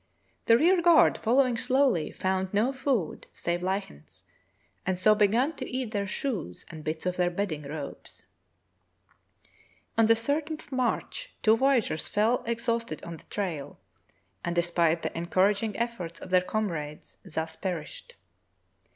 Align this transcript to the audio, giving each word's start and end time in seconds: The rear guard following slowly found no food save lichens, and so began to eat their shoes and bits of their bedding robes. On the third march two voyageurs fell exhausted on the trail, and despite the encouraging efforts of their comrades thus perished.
The 0.47 0.57
rear 0.57 0.81
guard 0.81 1.15
following 1.19 1.57
slowly 1.57 2.11
found 2.11 2.51
no 2.51 2.73
food 2.73 3.27
save 3.33 3.61
lichens, 3.61 4.23
and 4.83 4.97
so 4.97 5.13
began 5.13 5.55
to 5.57 5.69
eat 5.69 5.91
their 5.91 6.07
shoes 6.07 6.65
and 6.71 6.83
bits 6.83 7.05
of 7.05 7.17
their 7.17 7.29
bedding 7.29 7.61
robes. 7.61 8.23
On 9.99 10.07
the 10.07 10.15
third 10.15 10.59
march 10.71 11.35
two 11.43 11.55
voyageurs 11.55 12.07
fell 12.07 12.41
exhausted 12.47 13.03
on 13.03 13.17
the 13.17 13.25
trail, 13.25 13.77
and 14.43 14.55
despite 14.55 15.03
the 15.03 15.15
encouraging 15.15 15.77
efforts 15.77 16.19
of 16.19 16.31
their 16.31 16.41
comrades 16.41 17.17
thus 17.23 17.55
perished. 17.55 18.15